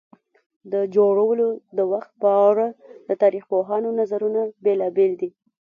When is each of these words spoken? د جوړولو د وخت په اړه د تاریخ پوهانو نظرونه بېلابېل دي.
د 0.71 0.73
جوړولو 0.95 1.47
د 1.77 1.79
وخت 1.91 2.11
په 2.21 2.29
اړه 2.49 2.67
د 3.07 3.09
تاریخ 3.21 3.43
پوهانو 3.51 3.89
نظرونه 3.99 4.41
بېلابېل 4.63 5.11
دي. 5.21 5.29